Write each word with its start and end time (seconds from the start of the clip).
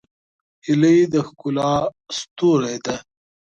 هیلۍ 0.65 0.99
د 1.13 1.15
ښکلا 1.27 1.73
ستوری 2.17 2.77
ده 2.85 2.95